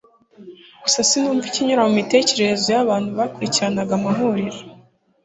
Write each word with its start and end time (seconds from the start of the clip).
Gusa 0.83 0.99
sinumva 1.09 1.45
ikinyura 1.47 1.87
mumitekerereze 1.87 2.69
yabantu 2.71 3.09
bakurikirana 3.19 3.81
amahuriro 3.97 4.59